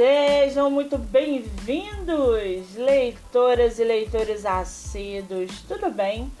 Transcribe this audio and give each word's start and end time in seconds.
Sejam 0.00 0.70
muito 0.70 0.96
bem-vindos, 0.96 2.74
leitoras 2.74 3.78
e 3.78 3.84
leitores 3.84 4.46
assíduos, 4.46 5.60
tudo 5.68 5.90
bem? 5.90 6.32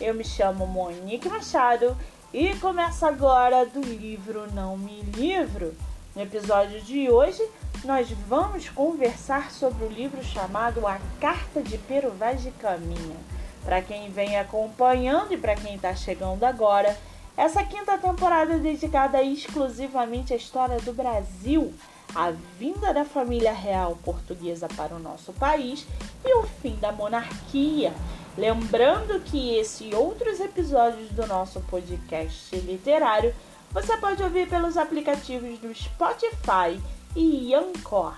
Eu 0.00 0.14
me 0.14 0.24
chamo 0.24 0.66
Monique 0.66 1.28
Machado 1.28 1.94
e 2.32 2.54
começa 2.54 3.06
agora 3.06 3.66
do 3.66 3.82
livro 3.82 4.50
Não 4.54 4.78
Me 4.78 5.02
Livro. 5.14 5.74
No 6.16 6.22
episódio 6.22 6.80
de 6.80 7.10
hoje, 7.10 7.46
nós 7.84 8.10
vamos 8.26 8.70
conversar 8.70 9.50
sobre 9.50 9.84
o 9.84 9.90
livro 9.90 10.24
chamado 10.24 10.86
A 10.86 10.98
Carta 11.20 11.60
de 11.60 11.76
Pero 11.76 12.12
Vaz 12.12 12.40
de 12.40 12.50
Caminha. 12.52 13.16
Para 13.62 13.82
quem 13.82 14.10
vem 14.10 14.38
acompanhando 14.38 15.34
e 15.34 15.36
para 15.36 15.54
quem 15.54 15.74
está 15.74 15.94
chegando 15.94 16.44
agora, 16.44 16.96
essa 17.36 17.62
quinta 17.62 17.98
temporada 17.98 18.54
é 18.54 18.58
dedicada 18.58 19.22
exclusivamente 19.22 20.32
à 20.32 20.36
história 20.36 20.78
do 20.78 20.94
Brasil, 20.94 21.74
a 22.14 22.30
vinda 22.58 22.92
da 22.92 23.04
família 23.04 23.52
real 23.52 23.98
portuguesa 24.04 24.68
para 24.68 24.94
o 24.94 24.98
nosso 24.98 25.32
país 25.32 25.86
e 26.24 26.34
o 26.34 26.42
fim 26.42 26.76
da 26.76 26.92
monarquia. 26.92 27.92
Lembrando 28.36 29.20
que 29.20 29.56
esse 29.56 29.84
e 29.84 29.94
outros 29.94 30.40
episódios 30.40 31.10
do 31.10 31.26
nosso 31.26 31.60
podcast 31.62 32.54
literário 32.56 33.34
você 33.70 33.96
pode 33.96 34.22
ouvir 34.22 34.48
pelos 34.48 34.76
aplicativos 34.76 35.58
do 35.58 35.74
Spotify 35.74 36.78
e 37.16 37.54
Anchor. 37.54 38.14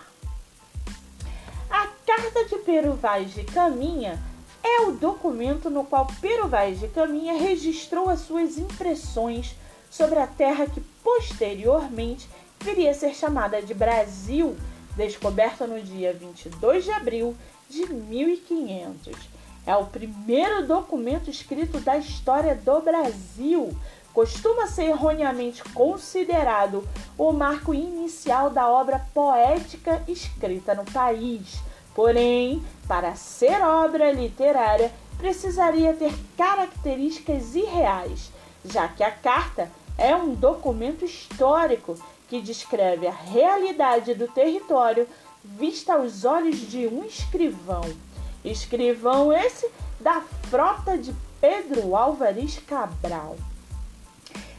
A 1.71 1.87
Carta 2.07 2.45
de 2.45 2.57
Pero 2.59 2.95
Vaz 2.95 3.33
de 3.33 3.45
Caminha 3.45 4.21
é 4.63 4.81
o 4.83 4.93
documento 4.93 5.71
no 5.71 5.85
qual 5.85 6.09
Pero 6.21 6.49
Vaz 6.49 6.81
de 6.81 6.89
Caminha 6.89 7.35
registrou 7.35 8.09
as 8.09 8.21
suas 8.21 8.59
impressões 8.59 9.55
sobre 9.91 10.19
a 10.19 10.27
terra 10.27 10.67
que 10.67 10.81
posteriormente 11.05 12.29
viria 12.61 12.91
a 12.91 12.95
ser 12.95 13.15
chamada 13.15 13.61
de 13.63 13.75
Brasil, 13.75 14.57
descoberta 14.97 15.67
no 15.67 15.81
dia 15.81 16.13
22 16.13 16.85
de 16.85 16.93
abril 16.93 17.37
de 17.69 17.87
1500. 17.87 19.17
É 19.67 19.75
o 19.77 19.87
primeiro 19.87 20.67
documento 20.67 21.31
escrito 21.31 21.81
da 21.81 21.97
história 21.97 22.55
do 22.55 22.81
Brasil. 22.81 23.77
Costuma 24.13 24.67
ser 24.67 24.85
erroneamente 24.85 25.65
considerado 25.73 26.87
o 27.19 27.33
marco 27.33 27.75
inicial 27.75 28.51
da 28.51 28.69
obra 28.69 29.05
poética 29.13 30.03
escrita 30.07 30.75
no 30.75 30.85
país 30.85 31.63
Porém, 31.95 32.61
para 32.89 33.15
ser 33.15 33.63
obra 33.63 34.11
literária, 34.11 34.93
precisaria 35.17 35.95
ter 35.95 36.13
características 36.37 37.55
irreais, 37.55 38.33
já 38.65 38.89
que 38.89 39.05
a 39.05 39.13
carta 39.13 39.71
é 39.97 40.15
um 40.15 40.35
documento 40.35 41.05
histórico 41.05 41.97
que 42.29 42.41
descreve 42.41 43.07
a 43.07 43.13
realidade 43.13 44.15
do 44.15 44.27
território 44.29 45.07
vista 45.45 45.95
aos 45.95 46.25
olhos 46.25 46.57
de 46.57 46.87
um 46.87 47.05
escrivão. 47.05 47.85
Escrivão 48.45 49.33
esse 49.33 49.71
da 50.01 50.21
frota 50.51 50.97
de 50.97 51.15
Pedro 51.41 51.95
Álvares 51.95 52.59
Cabral. 52.67 53.37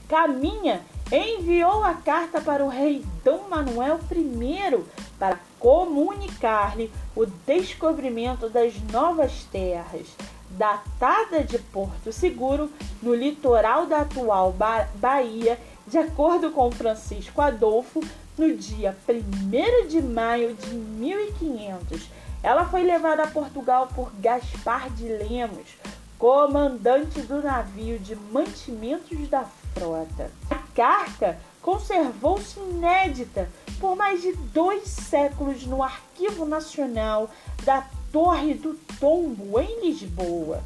Caminha 0.08 0.82
enviou 1.12 1.84
a 1.84 1.94
carta 1.94 2.40
para 2.42 2.64
o 2.64 2.68
rei 2.68 3.04
Dom 3.24 3.48
Manuel 3.50 4.00
I 4.12 4.84
para 5.18 5.40
comunicar-lhe 5.60 6.92
o 7.16 7.26
descobrimento 7.26 8.50
das 8.50 8.74
novas 8.92 9.46
terras, 9.52 10.08
datada 10.52 11.44
de 11.44 11.58
Porto 11.58 12.12
Seguro, 12.12 12.72
no 13.02 13.16
litoral 13.16 13.86
da 13.86 14.02
atual 14.02 14.54
Bahia, 14.96 15.60
de 15.88 15.98
acordo 15.98 16.52
com 16.52 16.72
Francisco 16.72 17.42
Adolfo, 17.42 18.02
no 18.38 18.56
dia 18.56 18.96
1 19.08 19.88
de 19.88 20.02
maio 20.02 20.54
de 20.54 20.74
1500. 20.74 22.10
Ela 22.44 22.66
foi 22.66 22.84
levada 22.84 23.24
a 23.24 23.28
Portugal 23.28 23.88
por 23.96 24.12
Gaspar 24.20 24.90
de 24.92 25.08
Lemos, 25.08 25.78
comandante 26.18 27.22
do 27.22 27.42
navio 27.42 27.98
de 28.00 28.16
mantimentos 28.16 29.30
da 29.30 29.46
frota. 29.74 30.30
A 30.50 30.56
carta 30.76 31.38
conservou-se 31.62 32.60
inédita 32.60 33.48
por 33.80 33.96
mais 33.96 34.22
de 34.22 34.34
dois 34.34 34.84
séculos 34.88 35.66
no 35.66 35.82
Arquivo 35.82 36.46
Nacional 36.46 37.30
da 37.64 37.88
Torre 38.12 38.54
do 38.54 38.74
Tombo, 39.00 39.58
em 39.60 39.86
Lisboa. 39.86 40.62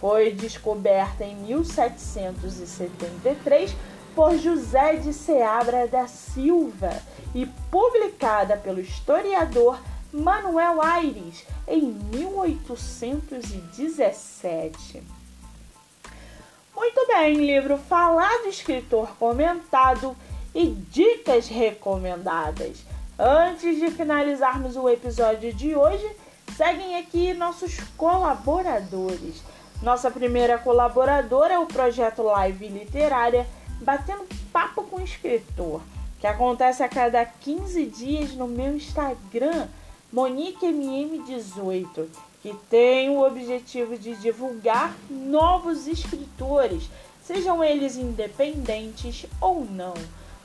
Foi 0.00 0.30
descoberta 0.32 1.24
em 1.24 1.34
1773 1.36 3.74
por 4.14 4.38
José 4.38 4.96
de 4.96 5.12
Seabra 5.12 5.86
da 5.88 6.06
Silva 6.06 7.02
e 7.34 7.44
publicada 7.70 8.56
pelo 8.56 8.80
historiador 8.80 9.78
Manuel 10.12 10.80
Aires 10.80 11.44
em 11.66 11.86
1817. 12.14 15.02
Muito 16.76 17.06
bem, 17.08 17.34
livro 17.34 17.76
falado, 17.76 18.46
escritor 18.46 19.08
comentado 19.18 20.16
e 20.54 20.68
dicas 20.68 21.48
recomendadas. 21.48 22.84
Antes 23.18 23.80
de 23.80 23.90
finalizarmos 23.90 24.76
o 24.76 24.88
episódio 24.88 25.52
de 25.52 25.74
hoje, 25.74 26.08
seguem 26.56 26.98
aqui 26.98 27.34
nossos 27.34 27.80
colaboradores. 27.96 29.42
Nossa 29.82 30.08
primeira 30.10 30.58
colaboradora 30.58 31.54
é 31.54 31.58
o 31.58 31.66
projeto 31.66 32.22
Live 32.22 32.68
Literária 32.68 33.44
Batendo 33.80 34.26
Papo 34.52 34.84
com 34.84 34.96
o 34.96 35.04
Escritor, 35.04 35.80
que 36.20 36.26
acontece 36.26 36.82
a 36.82 36.88
cada 36.88 37.24
15 37.24 37.86
dias 37.86 38.34
no 38.34 38.48
meu 38.48 38.76
Instagram, 38.76 39.68
MoniqueMM18, 40.12 42.06
que 42.40 42.54
tem 42.70 43.10
o 43.10 43.26
objetivo 43.26 43.98
de 43.98 44.14
divulgar 44.16 44.94
novos 45.10 45.86
escritores, 45.86 46.88
sejam 47.22 47.64
eles 47.64 47.96
independentes 47.96 49.26
ou 49.40 49.64
não. 49.64 49.94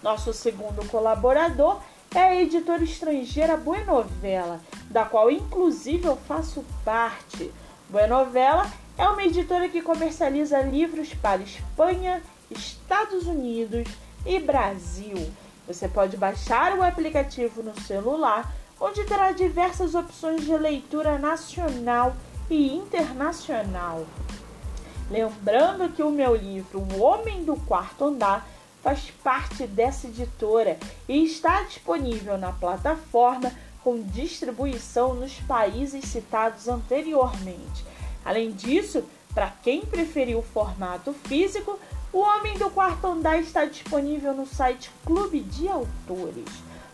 Nosso 0.01 0.33
segundo 0.33 0.85
colaborador 0.87 1.79
é 2.15 2.19
a 2.19 2.41
editora 2.41 2.83
estrangeira 2.83 3.55
Buenovela, 3.55 4.59
da 4.89 5.05
qual 5.05 5.29
inclusive 5.29 6.05
eu 6.05 6.15
faço 6.15 6.65
parte. 6.83 7.51
Buenovela 7.89 8.71
é 8.97 9.07
uma 9.07 9.23
editora 9.23 9.69
que 9.69 9.81
comercializa 9.81 10.61
livros 10.61 11.13
para 11.13 11.41
Espanha, 11.41 12.23
Estados 12.51 13.25
Unidos 13.25 13.87
e 14.25 14.39
Brasil. 14.39 15.31
Você 15.67 15.87
pode 15.87 16.17
baixar 16.17 16.77
o 16.77 16.83
aplicativo 16.83 17.61
no 17.61 17.79
celular, 17.81 18.53
onde 18.79 19.03
terá 19.03 19.31
diversas 19.31 19.93
opções 19.93 20.45
de 20.45 20.57
leitura 20.57 21.17
nacional 21.17 22.15
e 22.49 22.75
internacional. 22.75 24.05
Lembrando 25.09 25.89
que 25.93 26.03
o 26.03 26.11
meu 26.11 26.35
livro 26.35 26.79
O 26.79 27.01
Homem 27.01 27.43
do 27.43 27.55
Quarto 27.55 28.05
Andar 28.05 28.47
faz 28.81 29.11
parte 29.23 29.67
dessa 29.67 30.07
editora 30.07 30.77
e 31.07 31.23
está 31.23 31.63
disponível 31.63 32.37
na 32.37 32.51
plataforma 32.51 33.51
com 33.83 34.01
distribuição 34.01 35.13
nos 35.13 35.33
países 35.41 36.05
citados 36.05 36.67
anteriormente. 36.67 37.85
Além 38.23 38.51
disso, 38.51 39.03
para 39.33 39.49
quem 39.49 39.81
preferiu 39.81 40.39
o 40.39 40.43
formato 40.43 41.13
físico, 41.13 41.79
O 42.11 42.19
Homem 42.19 42.57
do 42.57 42.69
Quarto 42.71 43.05
Andar 43.05 43.39
está 43.39 43.65
disponível 43.65 44.33
no 44.33 44.45
site 44.45 44.89
Clube 45.05 45.41
de 45.41 45.67
Autores. 45.67 46.49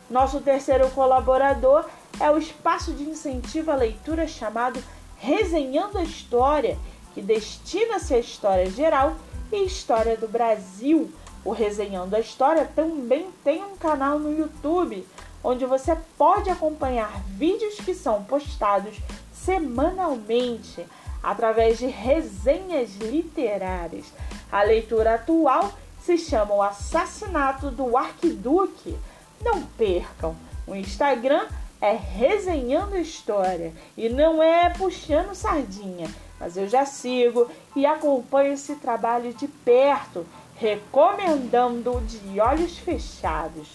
Nosso 0.09 0.41
terceiro 0.41 0.89
colaborador 0.91 1.85
é 2.19 2.29
o 2.29 2.37
espaço 2.37 2.93
de 2.93 3.03
incentivo 3.03 3.71
à 3.71 3.75
leitura 3.75 4.27
chamado 4.27 4.83
Resenhando 5.17 5.97
a 5.97 6.03
História, 6.03 6.77
que 7.13 7.21
destina-se 7.21 8.13
à 8.13 8.19
história 8.19 8.69
geral 8.69 9.15
e 9.51 9.65
história 9.65 10.17
do 10.17 10.27
Brasil 10.27 11.11
o 11.45 11.51
Resenhando 11.51 12.15
a 12.15 12.19
História 12.19 12.67
também 12.75 13.29
tem 13.43 13.63
um 13.63 13.77
canal 13.77 14.17
no 14.17 14.35
YouTube, 14.35 15.07
onde 15.43 15.63
você 15.63 15.95
pode 16.17 16.49
acompanhar 16.49 17.21
vídeos 17.27 17.75
que 17.75 17.93
são 17.93 18.23
postados 18.23 18.97
semanalmente 19.31 20.83
através 21.21 21.77
de 21.77 21.85
resenhas 21.85 22.95
literárias. 22.95 24.05
A 24.51 24.63
leitura 24.63 25.15
atual 25.15 25.73
se 26.01 26.17
chama 26.17 26.53
O 26.53 26.61
Assassinato 26.61 27.71
do 27.71 27.97
Arquiduque. 27.97 28.97
Não 29.43 29.63
percam! 29.63 30.35
O 30.67 30.75
Instagram 30.75 31.45
é 31.81 31.91
Resenhando 31.91 32.97
História 32.97 33.73
e 33.97 34.09
não 34.09 34.41
é 34.41 34.69
puxando 34.69 35.35
sardinha, 35.35 36.09
mas 36.39 36.57
eu 36.57 36.67
já 36.67 36.85
sigo 36.85 37.49
e 37.75 37.85
acompanho 37.85 38.53
esse 38.53 38.75
trabalho 38.75 39.33
de 39.33 39.47
perto 39.47 40.25
recomendando 40.55 42.01
de 42.01 42.39
olhos 42.39 42.77
fechados. 42.77 43.67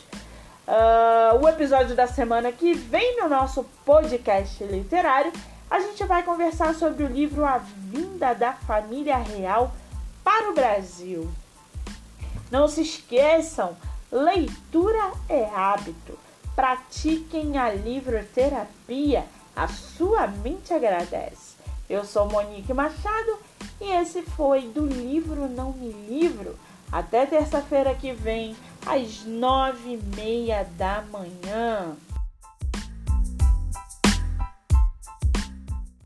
Uh, 0.67 1.43
o 1.43 1.49
episódio 1.49 1.95
da 1.95 2.07
semana 2.07 2.53
que 2.53 2.75
vem 2.75 3.21
no 3.21 3.29
nosso 3.29 3.65
podcast 3.85 4.63
literário, 4.65 5.33
a 5.71 5.81
gente 5.81 6.05
vai 6.05 6.23
conversar 6.23 6.75
sobre 6.75 7.05
o 7.05 7.09
livro 7.09 7.45
A 7.45 7.59
Vinda 7.59 8.35
da 8.35 8.53
Família 8.53 9.17
Real 9.17 9.73
para 10.23 10.51
o 10.51 10.55
Brasil. 10.55 11.31
Não 12.51 12.69
se 12.69 12.83
esqueçam, 12.83 13.77
leitura 14.11 15.13
é 15.29 15.45
hábito. 15.45 16.19
Pratiquem 16.55 17.57
a 17.59 17.73
livroterapia, 17.73 19.25
a 19.55 19.69
sua 19.69 20.27
mente 20.27 20.75
agradece. 20.75 21.55
Eu 21.89 22.05
sou 22.05 22.29
Monique 22.29 22.73
Machado 22.73 23.39
e 23.81 23.91
esse 23.93 24.23
foi 24.23 24.63
do 24.63 24.87
livro 24.87 25.49
Não 25.49 25.73
Me 25.73 25.93
Livro. 25.93 26.57
Até 26.93 27.25
terça-feira 27.25 27.95
que 27.95 28.13
vem, 28.13 28.57
às 28.85 29.25
nove 29.25 29.95
e 29.95 30.17
meia 30.17 30.67
da 30.77 31.03
manhã. 31.03 31.97